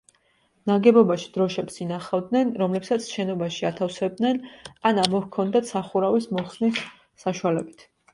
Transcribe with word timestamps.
ნაგებობაში 0.69 1.25
დროშებს 1.33 1.75
ინახავდნენ, 1.83 2.53
რომლებსაც 2.61 3.09
შენობაში 3.17 3.67
ათავსებდნენ 3.69 4.39
ან 4.93 5.03
ამოჰქონდათ 5.03 5.69
სახურავის 5.73 6.29
მოხსნის 6.39 6.81
საშუალებით. 7.27 7.85